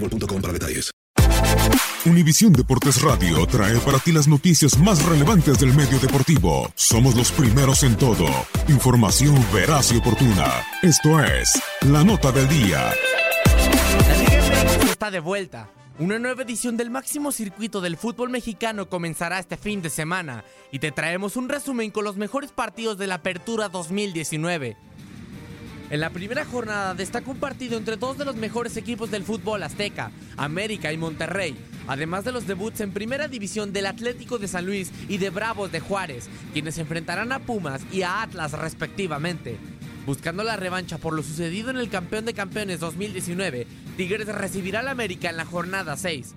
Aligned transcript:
boostmobile.com 0.00 0.40
para 0.42 0.52
detalles. 0.52 0.90
Univisión 2.04 2.52
Deportes 2.52 3.02
Radio 3.02 3.44
trae 3.46 3.78
para 3.80 3.98
ti 3.98 4.12
las 4.12 4.28
noticias 4.28 4.78
más 4.78 5.04
relevantes 5.04 5.58
del 5.58 5.74
medio 5.74 5.98
deportivo. 5.98 6.70
Somos 6.76 7.16
los 7.16 7.32
primeros 7.32 7.82
en 7.82 7.96
todo. 7.96 8.26
Información 8.68 9.34
veraz 9.52 9.90
y 9.92 9.96
oportuna. 9.96 10.64
Esto 10.82 11.20
es 11.20 11.60
La 11.80 12.04
Nota 12.04 12.30
del 12.30 12.48
Día. 12.48 12.92
La 14.54 14.74
Liga 14.74 14.84
está 14.84 15.10
de 15.10 15.18
vuelta. 15.18 15.68
Una 15.98 16.18
nueva 16.18 16.42
edición 16.42 16.76
del 16.76 16.90
máximo 16.90 17.32
circuito 17.32 17.80
del 17.80 17.96
fútbol 17.96 18.30
mexicano 18.30 18.88
comenzará 18.88 19.40
este 19.40 19.56
fin 19.56 19.82
de 19.82 19.90
semana 19.90 20.44
y 20.70 20.78
te 20.78 20.92
traemos 20.92 21.36
un 21.36 21.48
resumen 21.48 21.90
con 21.90 22.04
los 22.04 22.16
mejores 22.16 22.52
partidos 22.52 22.98
de 22.98 23.08
la 23.08 23.16
Apertura 23.16 23.68
2019. 23.68 24.76
En 25.88 26.00
la 26.00 26.10
primera 26.10 26.44
jornada 26.44 26.94
destaca 26.94 27.30
un 27.30 27.38
partido 27.38 27.78
entre 27.78 27.96
dos 27.96 28.18
de 28.18 28.24
los 28.24 28.34
mejores 28.34 28.76
equipos 28.76 29.08
del 29.12 29.22
fútbol 29.22 29.62
azteca, 29.62 30.10
América 30.36 30.92
y 30.92 30.96
Monterrey, 30.96 31.56
además 31.86 32.24
de 32.24 32.32
los 32.32 32.48
debuts 32.48 32.80
en 32.80 32.90
primera 32.90 33.28
división 33.28 33.72
del 33.72 33.86
Atlético 33.86 34.38
de 34.38 34.48
San 34.48 34.66
Luis 34.66 34.90
y 35.08 35.18
de 35.18 35.30
Bravos 35.30 35.70
de 35.70 35.78
Juárez, 35.78 36.28
quienes 36.52 36.78
enfrentarán 36.78 37.30
a 37.30 37.38
Pumas 37.38 37.82
y 37.92 38.02
a 38.02 38.22
Atlas 38.22 38.50
respectivamente. 38.52 39.58
Buscando 40.06 40.42
la 40.42 40.56
revancha 40.56 40.98
por 40.98 41.14
lo 41.14 41.22
sucedido 41.22 41.70
en 41.70 41.76
el 41.76 41.88
campeón 41.88 42.24
de 42.24 42.34
campeones 42.34 42.80
2019, 42.80 43.68
Tigres 43.96 44.26
recibirá 44.26 44.80
al 44.80 44.88
América 44.88 45.30
en 45.30 45.36
la 45.36 45.44
jornada 45.44 45.96
6. 45.96 46.34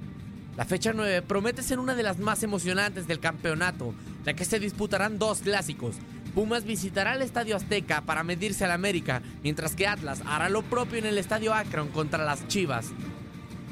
La 0.57 0.65
fecha 0.65 0.93
9 0.93 1.23
promete 1.23 1.63
ser 1.63 1.79
una 1.79 1.95
de 1.95 2.03
las 2.03 2.19
más 2.19 2.43
emocionantes 2.43 3.07
del 3.07 3.19
campeonato, 3.19 3.95
ya 4.25 4.33
que 4.33 4.45
se 4.45 4.59
disputarán 4.59 5.17
dos 5.17 5.39
clásicos. 5.39 5.95
Pumas 6.33 6.63
visitará 6.63 7.15
el 7.15 7.21
Estadio 7.21 7.55
Azteca 7.55 8.01
para 8.01 8.23
medirse 8.23 8.65
al 8.65 8.71
América, 8.71 9.21
mientras 9.43 9.75
que 9.75 9.87
Atlas 9.87 10.21
hará 10.25 10.49
lo 10.49 10.61
propio 10.61 10.99
en 10.99 11.05
el 11.05 11.17
Estadio 11.17 11.53
Akron 11.53 11.89
contra 11.89 12.23
las 12.23 12.47
Chivas. 12.47 12.91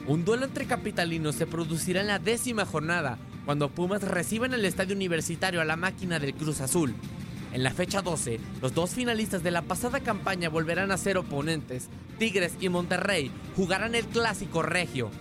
Un 0.08 0.26
duelo 0.26 0.46
entre 0.46 0.66
capitalinos 0.66 1.36
se 1.36 1.46
producirá 1.46 2.02
en 2.02 2.08
la 2.08 2.20
décima 2.20 2.66
jornada, 2.66 3.18
cuando 3.46 3.70
Pumas 3.70 4.02
reciba 4.02 4.46
en 4.46 4.54
el 4.54 4.66
Estadio 4.66 4.96
Universitario 4.96 5.62
a 5.62 5.66
la 5.66 5.76
máquina 5.76 6.20
del 6.20 6.34
Cruz 6.34 6.62
Azul. 6.62 6.96
En 7.54 7.64
la 7.64 7.72
fecha 7.72 8.02
12, 8.02 8.40
los 8.62 8.74
dos 8.74 8.92
finalistas 8.92 9.44
de 9.44 9.52
la 9.52 9.62
pasada 9.62 10.00
campaña 10.00 10.50
volverán 10.50 10.92
a 10.92 10.98
ser 10.98 11.18
oponentes. 11.18 11.90
Tigres 12.20 12.54
y 12.60 12.70
Monterrey 12.70 13.32
jugarán 13.56 13.96
el 13.96 14.06
clásico 14.06 14.64
regio. 14.64 15.12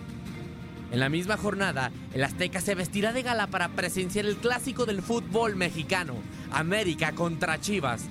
En 0.91 0.99
la 1.01 1.09
misma 1.09 1.35
jornada, 1.35 1.91
el 2.13 2.23
Azteca 2.23 2.61
se 2.61 2.73
vestirá 2.73 3.11
de 3.11 3.21
gala 3.21 3.47
para 3.47 3.69
presenciar 3.69 4.25
el 4.25 4.37
clásico 4.37 4.85
del 4.85 5.01
fútbol 5.01 5.55
mexicano, 5.55 6.15
América 6.51 7.11
contra 7.11 7.59
Chivas. 7.59 8.03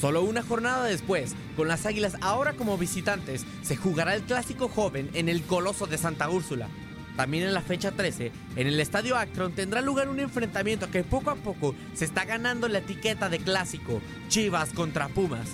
Solo 0.00 0.22
una 0.22 0.42
jornada 0.42 0.84
después, 0.84 1.36
con 1.56 1.68
las 1.68 1.86
Águilas 1.86 2.16
ahora 2.20 2.54
como 2.54 2.76
visitantes, 2.76 3.46
se 3.62 3.76
jugará 3.76 4.16
el 4.16 4.22
clásico 4.22 4.68
joven 4.68 5.10
en 5.14 5.28
el 5.28 5.42
Coloso 5.42 5.86
de 5.86 5.96
Santa 5.96 6.28
Úrsula. 6.28 6.68
También 7.16 7.44
en 7.44 7.54
la 7.54 7.60
fecha 7.60 7.92
13, 7.92 8.32
en 8.56 8.66
el 8.66 8.80
Estadio 8.80 9.16
Akron 9.16 9.52
tendrá 9.52 9.80
lugar 9.80 10.08
un 10.08 10.18
enfrentamiento 10.18 10.90
que 10.90 11.04
poco 11.04 11.30
a 11.30 11.36
poco 11.36 11.76
se 11.94 12.04
está 12.04 12.24
ganando 12.24 12.66
la 12.66 12.78
etiqueta 12.78 13.28
de 13.28 13.38
clásico, 13.38 14.00
Chivas 14.28 14.70
contra 14.70 15.08
Pumas. 15.08 15.50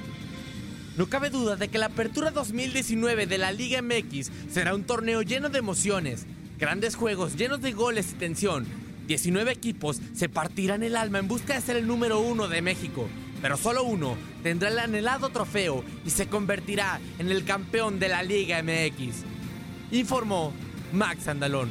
No 0.97 1.09
cabe 1.09 1.31
duda 1.31 1.57
de 1.57 1.69
que 1.69 1.79
la 1.79 1.87
apertura 1.87 2.31
2019 2.31 3.27
de 3.27 3.39
la 3.39 3.53
Liga 3.53 3.83
MX 3.83 4.31
será 4.51 4.75
un 4.75 4.85
torneo 4.85 5.23
lleno 5.23 5.49
de 5.49 5.59
emociones, 5.59 6.27
grandes 6.59 6.97
juegos 6.97 7.37
llenos 7.37 7.63
de 7.63 7.73
goles 7.73 8.13
y 8.13 8.15
tensión. 8.17 8.67
19 9.07 9.51
equipos 9.53 10.01
se 10.13 10.29
partirán 10.29 10.83
el 10.83 10.97
alma 10.97 11.19
en 11.19 11.29
busca 11.29 11.55
de 11.55 11.61
ser 11.63 11.77
el 11.77 11.87
número 11.87 12.21
uno 12.21 12.49
de 12.49 12.61
México, 12.61 13.09
pero 13.41 13.57
solo 13.57 13.85
uno 13.85 14.17
tendrá 14.43 14.69
el 14.69 14.79
anhelado 14.79 15.31
trofeo 15.31 15.83
y 16.05 16.11
se 16.11 16.27
convertirá 16.27 17.01
en 17.19 17.31
el 17.31 17.45
campeón 17.45 17.99
de 17.99 18.09
la 18.09 18.23
Liga 18.23 18.63
MX. 18.63 19.23
Informó 19.93 20.53
Max 20.93 21.29
Andalón. 21.29 21.71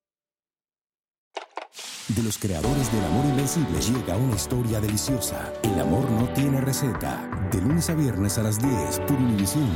De 2.07 2.23
los 2.23 2.37
creadores 2.37 2.91
del 2.91 3.05
amor 3.05 3.25
invencible 3.25 3.79
llega 3.79 4.17
una 4.17 4.35
historia 4.35 4.81
deliciosa. 4.81 5.53
El 5.63 5.79
amor 5.79 6.09
no 6.11 6.27
tiene 6.33 6.59
receta. 6.59 7.29
De 7.51 7.61
lunes 7.61 7.89
a 7.89 7.93
viernes 7.93 8.37
a 8.37 8.43
las 8.43 8.59
10 8.59 8.99
por 9.07 9.17
Univisión. 9.17 9.69